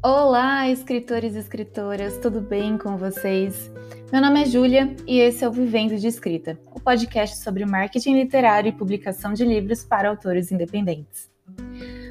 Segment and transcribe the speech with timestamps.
[0.00, 3.68] Olá, escritores e escritoras, tudo bem com vocês?
[4.12, 8.14] Meu nome é Júlia e esse é o Vivendo de Escrita, o podcast sobre marketing
[8.14, 11.28] literário e publicação de livros para autores independentes.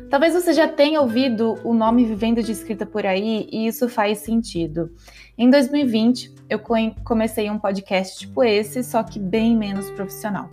[0.10, 4.18] Talvez você já tenha ouvido o nome Vivendo de Escrita por aí e isso faz
[4.18, 4.92] sentido.
[5.38, 6.60] Em 2020, eu
[7.04, 10.50] comecei um podcast tipo esse, só que bem menos profissional.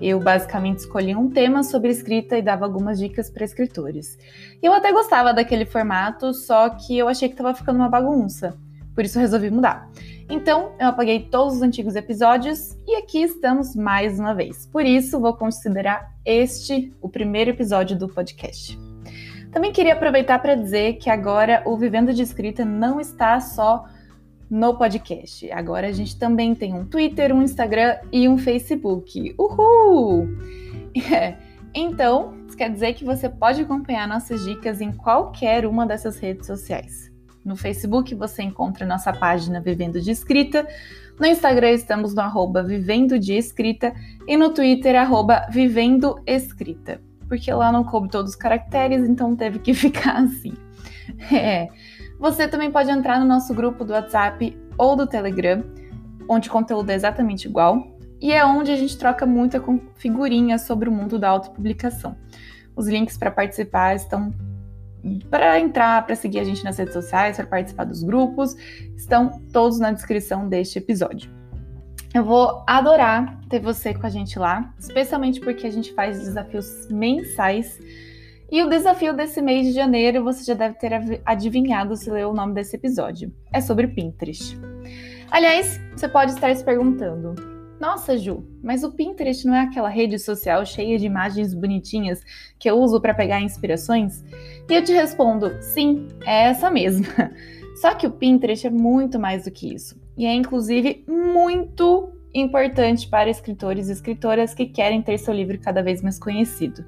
[0.00, 4.18] Eu basicamente escolhi um tema sobre escrita e dava algumas dicas para escritores.
[4.62, 8.56] Eu até gostava daquele formato, só que eu achei que estava ficando uma bagunça.
[8.94, 9.90] Por isso resolvi mudar.
[10.28, 14.66] Então, eu apaguei todos os antigos episódios e aqui estamos mais uma vez.
[14.66, 18.78] Por isso, vou considerar este o primeiro episódio do podcast.
[19.52, 23.84] Também queria aproveitar para dizer que agora o Vivendo de Escrita não está só
[24.50, 25.50] no podcast.
[25.52, 29.34] Agora a gente também tem um Twitter, um Instagram e um Facebook.
[29.38, 30.28] Uhul!
[31.12, 31.36] É.
[31.72, 36.48] Então, isso quer dizer que você pode acompanhar nossas dicas em qualquer uma dessas redes
[36.48, 37.12] sociais.
[37.44, 40.66] No Facebook você encontra nossa página Vivendo de Escrita,
[41.20, 43.94] no Instagram estamos no arroba Vivendo de Escrita
[44.26, 49.58] e no Twitter arroba Vivendo Escrita, porque lá não coube todos os caracteres, então teve
[49.58, 50.54] que ficar assim.
[51.30, 51.68] É.
[52.20, 55.64] Você também pode entrar no nosso grupo do WhatsApp ou do Telegram,
[56.28, 59.58] onde o conteúdo é exatamente igual, e é onde a gente troca muita
[59.96, 62.14] figurinha sobre o mundo da autopublicação.
[62.76, 64.34] Os links para participar estão
[65.30, 68.54] para entrar, para seguir a gente nas redes sociais, para participar dos grupos,
[68.94, 71.32] estão todos na descrição deste episódio.
[72.12, 76.86] Eu vou adorar ter você com a gente lá, especialmente porque a gente faz desafios
[76.90, 77.78] mensais
[78.50, 80.92] e o desafio desse mês de janeiro, você já deve ter
[81.24, 83.32] adivinhado se leu o nome desse episódio.
[83.52, 84.58] É sobre Pinterest.
[85.30, 87.34] Aliás, você pode estar se perguntando:
[87.78, 92.24] Nossa, Ju, mas o Pinterest não é aquela rede social cheia de imagens bonitinhas
[92.58, 94.24] que eu uso para pegar inspirações?
[94.68, 97.06] E eu te respondo: Sim, é essa mesma.
[97.80, 99.96] Só que o Pinterest é muito mais do que isso.
[100.16, 105.82] E é inclusive muito importante para escritores e escritoras que querem ter seu livro cada
[105.82, 106.84] vez mais conhecido.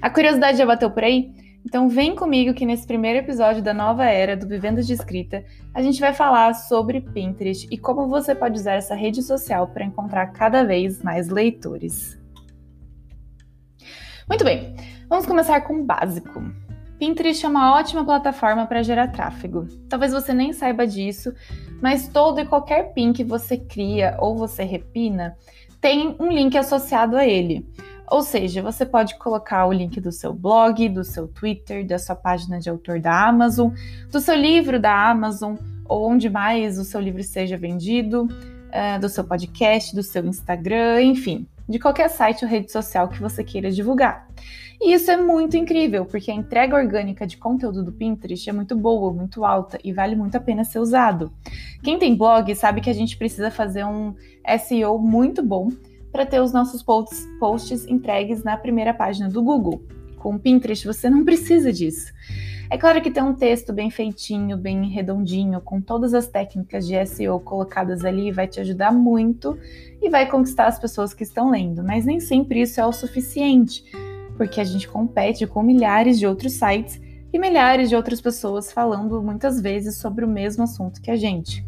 [0.00, 1.32] A curiosidade já bateu por aí?
[1.64, 5.44] Então vem comigo que nesse primeiro episódio da nova era do Vivendo de Escrita,
[5.74, 9.84] a gente vai falar sobre Pinterest e como você pode usar essa rede social para
[9.84, 12.18] encontrar cada vez mais leitores.
[14.28, 14.76] Muito bem,
[15.08, 16.42] vamos começar com o básico.
[16.98, 19.66] Pinterest é uma ótima plataforma para gerar tráfego.
[19.88, 21.32] Talvez você nem saiba disso,
[21.82, 25.36] mas todo e qualquer pin que você cria ou você repina
[25.80, 27.66] tem um link associado a ele.
[28.10, 32.16] Ou seja, você pode colocar o link do seu blog, do seu Twitter, da sua
[32.16, 33.70] página de autor da Amazon,
[34.10, 39.08] do seu livro da Amazon, ou onde mais o seu livro seja vendido, uh, do
[39.08, 43.70] seu podcast, do seu Instagram, enfim, de qualquer site ou rede social que você queira
[43.70, 44.26] divulgar.
[44.80, 48.76] E isso é muito incrível, porque a entrega orgânica de conteúdo do Pinterest é muito
[48.76, 51.32] boa, muito alta e vale muito a pena ser usado.
[51.82, 54.14] Quem tem blog sabe que a gente precisa fazer um
[54.58, 55.70] SEO muito bom
[56.12, 59.82] para ter os nossos posts, posts entregues na primeira página do Google.
[60.18, 62.12] Com o Pinterest você não precisa disso.
[62.70, 67.06] É claro que ter um texto bem feitinho, bem redondinho, com todas as técnicas de
[67.06, 69.58] SEO colocadas ali vai te ajudar muito
[70.02, 73.82] e vai conquistar as pessoas que estão lendo, mas nem sempre isso é o suficiente,
[74.36, 77.00] porque a gente compete com milhares de outros sites
[77.32, 81.66] e milhares de outras pessoas falando muitas vezes sobre o mesmo assunto que a gente.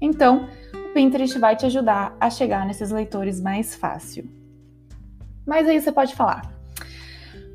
[0.00, 0.48] Então,
[0.92, 4.28] Pinterest vai te ajudar a chegar nesses leitores mais fácil.
[5.46, 6.52] Mas aí você pode falar: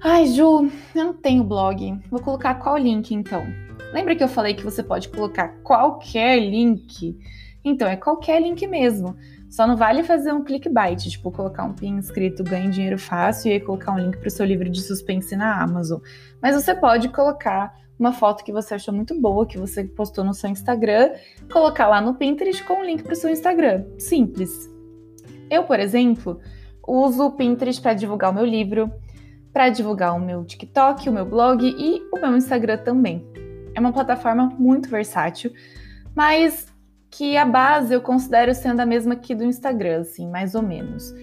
[0.04, 2.00] Ai, Ju, eu não tenho blog.
[2.10, 3.46] Vou colocar qual link então?
[3.94, 7.18] Lembra que eu falei que você pode colocar qualquer link?
[7.64, 9.16] Então, é qualquer link mesmo.
[9.50, 13.54] Só não vale fazer um clickbait, tipo colocar um pin escrito ganhe dinheiro fácil e
[13.54, 16.00] aí colocar um link para o seu livro de suspense na Amazon.
[16.42, 20.34] Mas você pode colocar uma foto que você achou muito boa, que você postou no
[20.34, 21.14] seu Instagram,
[21.52, 23.86] colocar lá no Pinterest com o um link para o seu Instagram.
[23.98, 24.70] Simples.
[25.50, 26.40] Eu, por exemplo,
[26.88, 28.92] uso o Pinterest para divulgar o meu livro,
[29.52, 33.26] para divulgar o meu TikTok, o meu blog e o meu Instagram também.
[33.74, 35.52] É uma plataforma muito versátil,
[36.14, 36.68] mas
[37.10, 41.14] que a base eu considero sendo a mesma que do Instagram, assim, mais ou menos.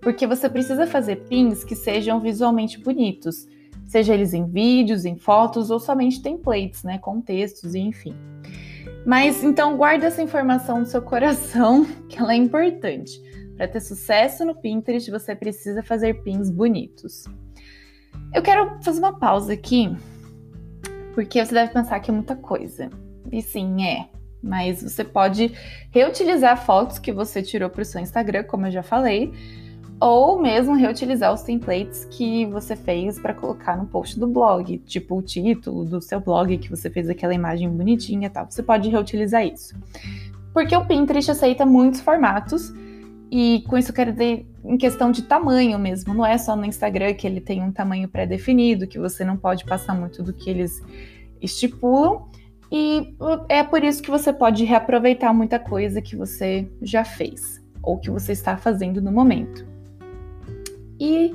[0.00, 3.46] Porque você precisa fazer pins que sejam visualmente bonitos
[3.94, 8.12] seja eles em vídeos, em fotos ou somente templates, né, com textos e enfim.
[9.06, 13.22] Mas então guarda essa informação no seu coração, que ela é importante.
[13.56, 17.22] Para ter sucesso no Pinterest, você precisa fazer pins bonitos.
[18.34, 19.96] Eu quero fazer uma pausa aqui,
[21.14, 22.90] porque você deve pensar que é muita coisa.
[23.30, 24.08] E sim, é.
[24.42, 25.52] Mas você pode
[25.92, 29.32] reutilizar fotos que você tirou para o seu Instagram, como eu já falei,
[30.00, 35.16] ou mesmo reutilizar os templates que você fez para colocar no post do blog, tipo
[35.16, 38.46] o título do seu blog que você fez aquela imagem bonitinha, tal.
[38.50, 39.74] Você pode reutilizar isso.
[40.52, 42.72] Porque o Pinterest aceita muitos formatos
[43.30, 46.64] e com isso eu quero dizer em questão de tamanho mesmo, não é só no
[46.64, 50.48] Instagram que ele tem um tamanho pré-definido, que você não pode passar muito do que
[50.48, 50.82] eles
[51.40, 52.28] estipulam.
[52.70, 53.14] E
[53.48, 58.10] é por isso que você pode reaproveitar muita coisa que você já fez ou que
[58.10, 59.73] você está fazendo no momento.
[60.98, 61.34] E,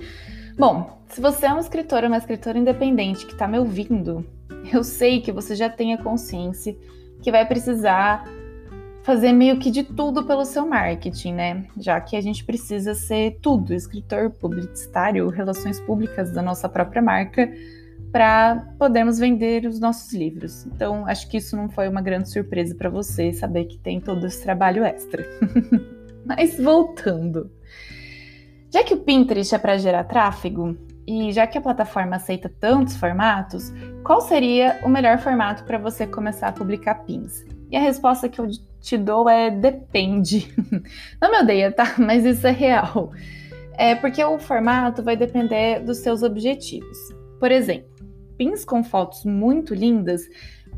[0.57, 4.25] bom, se você é um escritor ou uma escritora independente que está me ouvindo,
[4.71, 6.75] eu sei que você já tem a consciência
[7.21, 8.25] que vai precisar
[9.03, 11.65] fazer meio que de tudo pelo seu marketing, né?
[11.77, 17.51] Já que a gente precisa ser tudo, escritor, publicitário, relações públicas da nossa própria marca,
[18.11, 20.65] para podermos vender os nossos livros.
[20.65, 24.25] Então, acho que isso não foi uma grande surpresa para você saber que tem todo
[24.25, 25.25] esse trabalho extra.
[26.25, 27.51] Mas voltando.
[28.71, 30.77] Já que o Pinterest é para gerar tráfego
[31.07, 33.73] e já que a plataforma aceita tantos formatos,
[34.03, 37.43] qual seria o melhor formato para você começar a publicar pins?
[37.71, 38.47] E a resposta que eu
[38.79, 40.53] te dou é depende.
[41.19, 41.95] Não me odeia, tá?
[41.97, 43.11] Mas isso é real.
[43.73, 46.97] É porque o formato vai depender dos seus objetivos.
[47.39, 47.89] Por exemplo,
[48.37, 50.21] pins com fotos muito lindas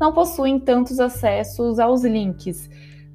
[0.00, 2.70] não possuem tantos acessos aos links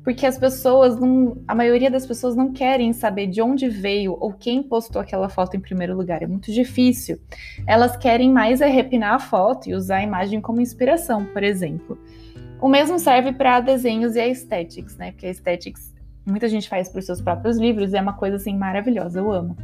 [0.07, 4.31] porque as pessoas não, a maioria das pessoas não querem saber de onde veio ou
[4.31, 7.19] quem postou aquela foto em primeiro lugar, é muito difícil.
[7.68, 12.00] Elas querem mais é repinar a foto e usar a imagem como inspiração, por exemplo.
[12.62, 15.12] O mesmo serve para desenhos e aesthetics, né?
[15.12, 15.94] Porque a aesthetics
[16.25, 19.30] muita gente faz para os seus próprios livros e é uma coisa assim maravilhosa, eu
[19.30, 19.57] amo.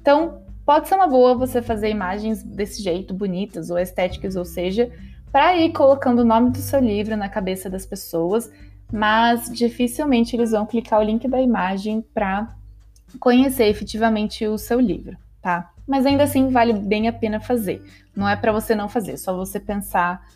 [0.00, 4.90] Então, pode ser uma boa você fazer imagens desse jeito, bonitas ou estéticas, ou seja,
[5.30, 8.50] para ir colocando o nome do seu livro na cabeça das pessoas
[8.92, 12.54] mas dificilmente eles vão clicar o link da imagem para
[13.20, 15.70] conhecer efetivamente o seu livro, tá?
[15.86, 17.82] Mas ainda assim vale bem a pena fazer.
[18.14, 20.26] Não é para você não fazer, só você pensar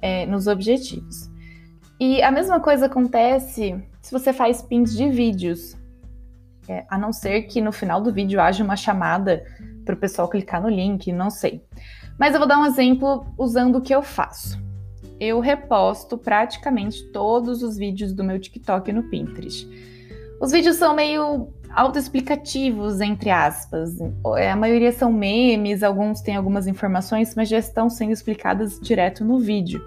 [0.00, 1.30] é, nos objetivos.
[1.98, 5.76] E a mesma coisa acontece se você faz pins de vídeos,
[6.68, 9.44] é, a não ser que no final do vídeo haja uma chamada
[9.84, 11.64] para o pessoal clicar no link, não sei.
[12.18, 14.60] Mas eu vou dar um exemplo usando o que eu faço
[15.22, 19.68] eu reposto praticamente todos os vídeos do meu TikTok no Pinterest.
[20.40, 23.96] Os vídeos são meio autoexplicativos, entre aspas.
[24.36, 29.24] É, a maioria são memes, alguns têm algumas informações, mas já estão sendo explicadas direto
[29.24, 29.80] no vídeo.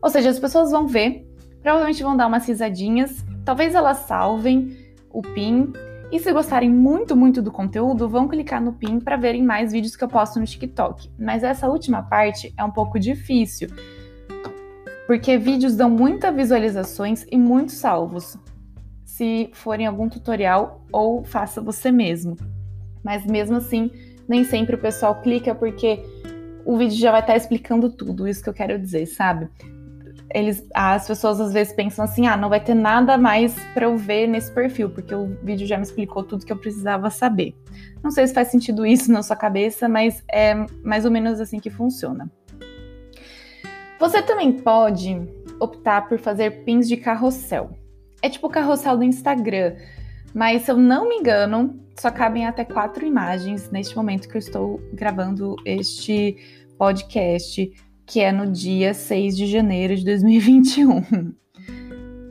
[0.00, 1.26] Ou seja, as pessoas vão ver,
[1.60, 4.76] provavelmente vão dar umas risadinhas, talvez elas salvem
[5.10, 5.72] o pin.
[6.12, 9.96] E se gostarem muito, muito do conteúdo, vão clicar no pin para verem mais vídeos
[9.96, 11.10] que eu posto no TikTok.
[11.18, 13.68] Mas essa última parte é um pouco difícil,
[15.08, 18.36] porque vídeos dão muitas visualizações e muitos salvos,
[19.06, 22.36] se forem algum tutorial ou faça você mesmo.
[23.02, 23.90] Mas mesmo assim,
[24.28, 26.04] nem sempre o pessoal clica porque
[26.62, 29.48] o vídeo já vai estar explicando tudo, isso que eu quero dizer, sabe?
[30.34, 33.96] Eles, as pessoas às vezes pensam assim: ah, não vai ter nada mais para eu
[33.96, 37.56] ver nesse perfil, porque o vídeo já me explicou tudo que eu precisava saber.
[38.04, 40.54] Não sei se faz sentido isso na sua cabeça, mas é
[40.84, 42.30] mais ou menos assim que funciona.
[43.98, 45.20] Você também pode
[45.58, 47.70] optar por fazer pins de carrossel.
[48.22, 49.76] É tipo o carrossel do Instagram,
[50.32, 54.40] mas se eu não me engano, só cabem até quatro imagens neste momento que eu
[54.40, 56.36] estou gravando este
[56.78, 57.72] podcast,
[58.06, 61.34] que é no dia 6 de janeiro de 2021.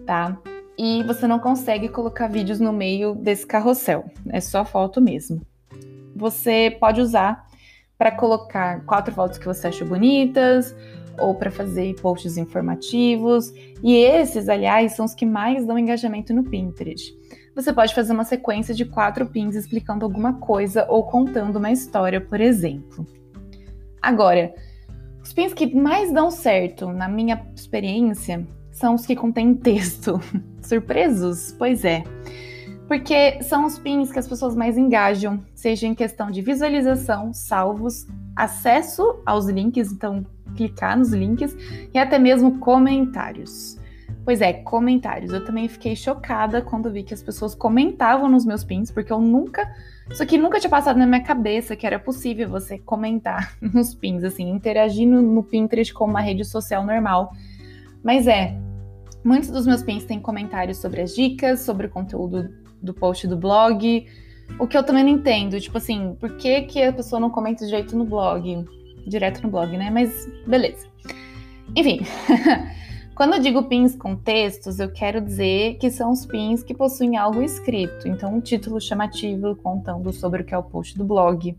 [0.05, 0.39] tá?
[0.77, 5.41] E você não consegue colocar vídeos no meio desse carrossel, é só foto mesmo.
[6.15, 7.45] Você pode usar
[7.97, 10.73] para colocar quatro fotos que você acha bonitas,
[11.17, 13.51] ou para fazer posts informativos.
[13.83, 17.13] E esses, aliás, são os que mais dão engajamento no Pinterest.
[17.55, 22.21] Você pode fazer uma sequência de quatro pins explicando alguma coisa ou contando uma história,
[22.21, 23.05] por exemplo.
[24.01, 24.53] Agora,
[25.23, 30.19] os pins que mais dão certo, na minha experiência, são os que contêm texto.
[30.61, 31.55] Surpresos?
[31.57, 32.03] Pois é.
[32.87, 38.07] Porque são os pins que as pessoas mais engajam, seja em questão de visualização, salvos,
[38.35, 41.55] acesso aos links, então clicar nos links
[41.93, 43.77] e até mesmo comentários.
[44.27, 45.31] Pois é, comentários.
[45.31, 49.21] Eu também fiquei chocada quando vi que as pessoas comentavam nos meus pins, porque eu
[49.21, 49.73] nunca.
[50.11, 54.25] Isso aqui nunca tinha passado na minha cabeça que era possível você comentar nos pins,
[54.25, 57.31] assim, interagir no, no Pinterest como uma rede social normal.
[58.03, 58.57] Mas é,
[59.23, 62.49] muitos dos meus pins têm comentários sobre as dicas, sobre o conteúdo
[62.81, 64.05] do post do blog.
[64.59, 67.63] O que eu também não entendo, tipo assim, por que, que a pessoa não comenta
[67.63, 68.65] de jeito no blog?
[69.07, 69.89] Direto no blog, né?
[69.89, 70.87] Mas beleza.
[71.75, 72.01] Enfim.
[73.17, 77.17] Quando eu digo pins com textos, eu quero dizer que são os pins que possuem
[77.17, 78.07] algo escrito.
[78.07, 81.57] Então, um título chamativo contando sobre o que é o post do blog,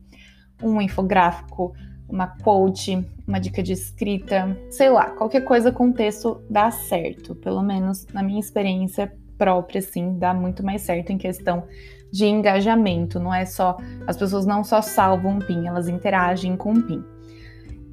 [0.63, 1.75] um infográfico,
[2.09, 7.35] uma quote, uma dica de escrita, sei lá, qualquer coisa com texto dá certo.
[7.35, 11.65] Pelo menos na minha experiência própria, assim, dá muito mais certo em questão
[12.13, 13.19] de engajamento.
[13.19, 13.77] Não é só.
[14.07, 17.05] As pessoas não só salvam um PIN, elas interagem com o PIN.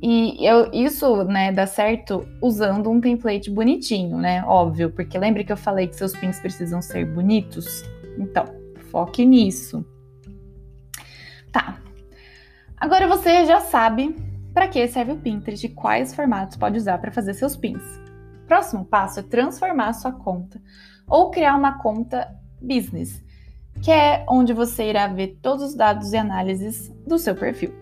[0.02, 4.44] E eu, isso, né, dá certo usando um template bonitinho, né?
[4.46, 7.84] Óbvio, porque lembra que eu falei que seus pins precisam ser bonitos?
[8.18, 8.46] Então,
[8.92, 9.86] foque nisso.
[11.52, 11.80] Tá.
[12.78, 14.16] Agora você já sabe
[14.54, 17.82] para que serve o Pinterest e quais formatos pode usar para fazer seus pins.
[18.48, 20.62] Próximo passo é transformar sua conta
[21.08, 22.28] ou criar uma conta
[22.62, 23.24] business,
[23.82, 27.74] que é onde você irá ver todos os dados e análises do seu perfil.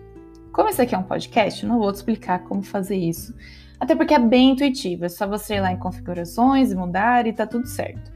[0.52, 3.34] Como esse aqui é um podcast, não vou te explicar como fazer isso,
[3.80, 7.32] até porque é bem intuitivo, é só você ir lá em configurações e mudar e
[7.32, 8.12] tá tudo certo.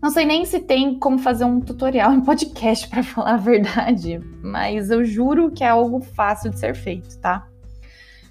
[0.00, 4.20] Não sei nem se tem como fazer um tutorial em podcast para falar a verdade,
[4.42, 7.46] mas eu juro que é algo fácil de ser feito, tá?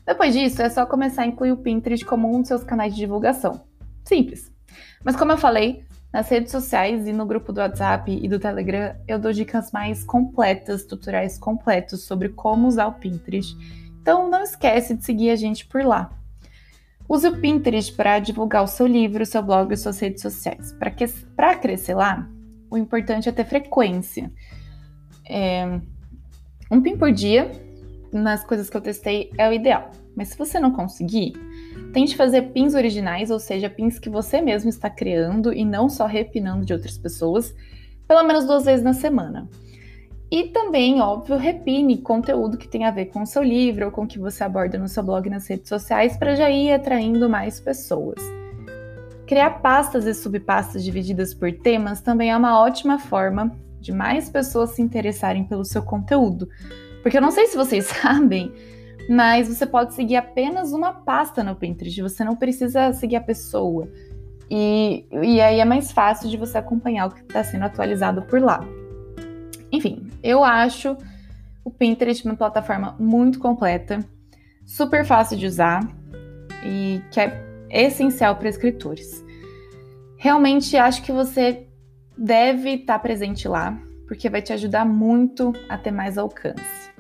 [0.06, 3.00] Depois disso, é só começar a incluir o Pinterest como um dos seus canais de
[3.00, 3.62] divulgação.
[4.04, 4.52] Simples.
[5.04, 8.96] Mas como eu falei, nas redes sociais e no grupo do WhatsApp e do Telegram,
[9.08, 13.56] eu dou dicas mais completas, tutoriais completos sobre como usar o Pinterest.
[14.02, 16.12] Então não esquece de seguir a gente por lá.
[17.08, 20.76] Use o Pinterest para divulgar o seu livro, seu blog e suas redes sociais.
[21.36, 22.28] Para crescer lá,
[22.70, 24.32] o importante é ter frequência.
[25.30, 25.80] É,
[26.70, 27.52] um pin por dia,
[28.12, 29.92] nas coisas que eu testei, é o ideal.
[30.16, 31.34] Mas se você não conseguir,
[31.94, 36.06] Tente fazer pins originais, ou seja, pins que você mesmo está criando e não só
[36.06, 37.54] repinando de outras pessoas,
[38.08, 39.50] pelo menos duas vezes na semana.
[40.32, 44.04] E também, óbvio, repine conteúdo que tem a ver com o seu livro ou com
[44.04, 47.30] o que você aborda no seu blog e nas redes sociais para já ir atraindo
[47.30, 48.22] mais pessoas.
[49.28, 54.72] Criar pastas e subpastas divididas por temas também é uma ótima forma de mais pessoas
[54.72, 56.48] se interessarem pelo seu conteúdo.
[57.02, 58.54] Porque eu não sei se vocês sabem,
[59.12, 63.92] mas você pode seguir apenas uma pasta no Pinterest, você não precisa seguir a pessoa.
[64.50, 68.42] E, e aí é mais fácil de você acompanhar o que está sendo atualizado por
[68.42, 68.66] lá.
[69.70, 70.96] Enfim, eu acho
[71.62, 74.00] o Pinterest uma plataforma muito completa,
[74.66, 75.86] super fácil de usar
[76.66, 79.26] e que é essencial para escritores.
[80.16, 81.68] Realmente acho que você
[82.18, 83.78] deve estar tá presente lá,
[84.08, 86.92] porque vai te ajudar muito a ter mais alcance.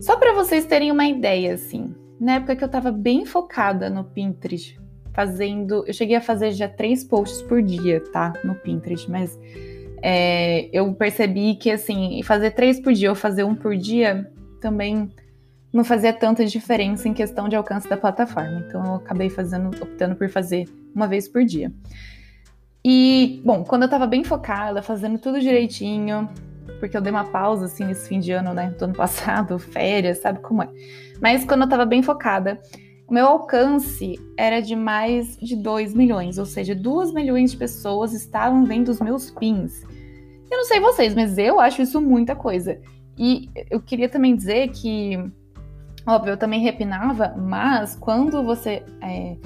[0.00, 4.04] Só para vocês terem uma ideia, assim, na época que eu estava bem focada no
[4.04, 4.78] Pinterest,
[5.14, 5.84] fazendo.
[5.86, 8.32] Eu cheguei a fazer já três posts por dia, tá?
[8.44, 9.38] No Pinterest, mas
[10.02, 15.10] é, eu percebi que, assim, fazer três por dia ou fazer um por dia também
[15.72, 18.64] não fazia tanta diferença em questão de alcance da plataforma.
[18.66, 21.72] Então eu acabei fazendo, optando por fazer uma vez por dia.
[22.84, 26.28] E, bom, quando eu tava bem focada, fazendo tudo direitinho,
[26.78, 30.18] porque eu dei uma pausa assim nesse fim de ano, né, do ano passado, férias,
[30.18, 30.68] sabe como é.
[31.20, 32.60] Mas quando eu tava bem focada,
[33.08, 38.12] o meu alcance era de mais de 2 milhões, ou seja, 2 milhões de pessoas
[38.12, 39.82] estavam vendo os meus pins.
[40.50, 42.80] Eu não sei vocês, mas eu acho isso muita coisa.
[43.16, 45.18] E eu queria também dizer que,
[46.06, 49.36] óbvio, eu também repinava, mas quando você é,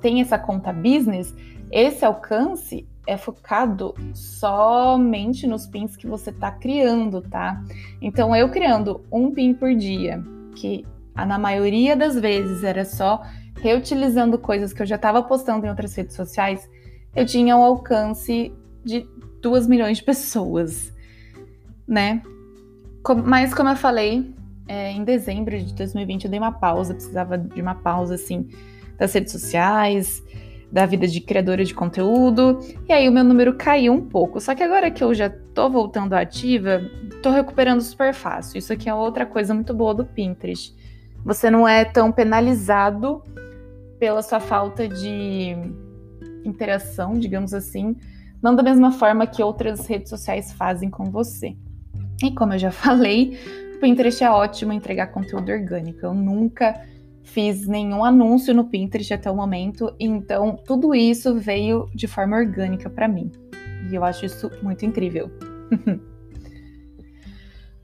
[0.00, 1.34] tem essa conta business,
[1.70, 7.62] esse alcance é focado somente nos pins que você está criando, tá?
[8.00, 10.22] Então, eu criando um pin por dia,
[10.56, 13.22] que na maioria das vezes era só
[13.60, 16.68] reutilizando coisas que eu já estava postando em outras redes sociais,
[17.14, 18.52] eu tinha um alcance
[18.84, 19.06] de
[19.40, 20.92] 2 milhões de pessoas,
[21.86, 22.22] né?
[23.24, 24.34] Mas, como eu falei,
[24.66, 28.48] é, em dezembro de 2020 eu dei uma pausa, precisava de uma pausa, assim,
[28.98, 30.22] das redes sociais,
[30.74, 34.40] da vida de criadora de conteúdo, e aí o meu número caiu um pouco.
[34.40, 36.82] Só que agora que eu já tô voltando ativa,
[37.22, 38.58] tô recuperando super fácil.
[38.58, 40.74] Isso aqui é outra coisa muito boa do Pinterest.
[41.24, 43.22] Você não é tão penalizado
[44.00, 45.54] pela sua falta de
[46.44, 47.94] interação, digamos assim,
[48.42, 51.56] não da mesma forma que outras redes sociais fazem com você.
[52.20, 53.38] E como eu já falei,
[53.76, 56.04] o Pinterest é ótimo entregar conteúdo orgânico.
[56.04, 56.74] Eu nunca
[57.24, 62.88] fiz nenhum anúncio no Pinterest até o momento, então tudo isso veio de forma orgânica
[62.88, 63.32] para mim.
[63.90, 65.30] E eu acho isso muito incrível.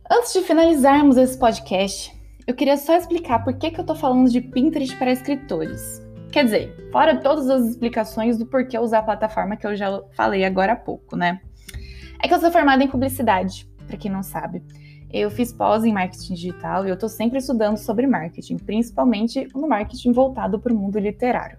[0.09, 2.13] Antes de finalizarmos esse podcast,
[2.47, 6.03] eu queria só explicar por que, que eu tô falando de Pinterest para escritores.
[6.33, 10.45] Quer dizer, fora todas as explicações do porquê usar a plataforma que eu já falei
[10.45, 11.41] agora há pouco, né?
[12.23, 14.63] É que eu sou formada em publicidade, para quem não sabe.
[15.13, 19.69] Eu fiz pós em marketing digital e eu estou sempre estudando sobre marketing, principalmente no
[19.69, 21.59] marketing voltado para o mundo literário.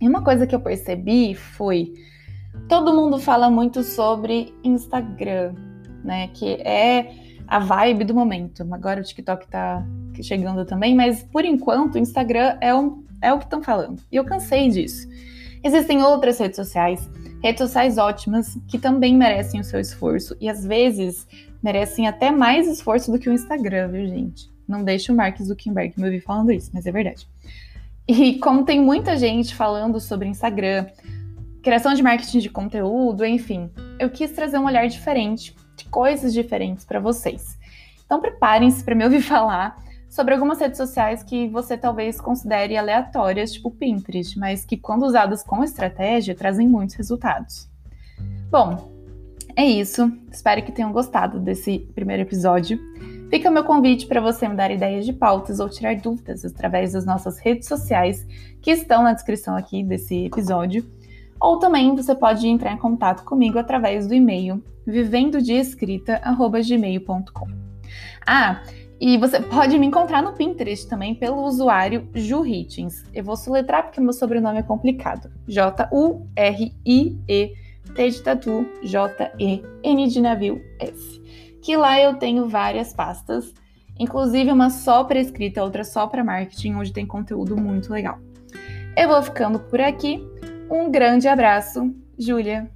[0.00, 1.94] E uma coisa que eu percebi foi
[2.68, 5.54] todo mundo fala muito sobre Instagram,
[6.04, 6.28] né?
[6.28, 7.14] Que é
[7.46, 8.66] a vibe do momento.
[8.72, 9.86] Agora o TikTok tá
[10.22, 14.02] chegando também, mas por enquanto o Instagram é, um, é o que estão falando.
[14.10, 15.08] E eu cansei disso.
[15.62, 17.08] Existem outras redes sociais,
[17.42, 21.26] redes sociais ótimas, que também merecem o seu esforço e às vezes
[21.62, 24.50] merecem até mais esforço do que o Instagram, viu, gente?
[24.68, 27.28] Não deixe o Mark Zuckerberg me ouvir falando isso, mas é verdade.
[28.08, 30.86] E como tem muita gente falando sobre Instagram,
[31.62, 36.84] criação de marketing de conteúdo, enfim, eu quis trazer um olhar diferente, de coisas diferentes
[36.84, 37.58] para vocês.
[38.04, 39.76] Então preparem-se para me ouvir falar
[40.08, 45.42] sobre algumas redes sociais que você talvez considere aleatórias, tipo Pinterest, mas que quando usadas
[45.42, 47.68] com estratégia trazem muitos resultados.
[48.50, 48.92] Bom,
[49.56, 50.12] é isso.
[50.30, 52.78] Espero que tenham gostado desse primeiro episódio.
[53.30, 57.04] Fica meu convite para você me dar ideias de pautas ou tirar dúvidas através das
[57.04, 58.24] nossas redes sociais
[58.62, 60.88] que estão na descrição aqui desse episódio.
[61.40, 67.48] Ou também você pode entrar em contato comigo através do e-mail vivendodeescrita@gmail.com.
[68.26, 68.62] Ah,
[69.00, 73.04] e você pode me encontrar no Pinterest também pelo usuário Ju Hitchens.
[73.12, 75.30] Eu vou soletrar porque meu sobrenome é complicado.
[75.46, 76.86] J-U-R-I-E
[77.94, 81.20] T de tatu, J-E-N de navio, S
[81.66, 83.52] que lá eu tenho várias pastas,
[83.98, 88.20] inclusive uma só para escrita, outra só para marketing, onde tem conteúdo muito legal.
[88.96, 90.24] Eu vou ficando por aqui.
[90.70, 92.70] Um grande abraço, Júlia.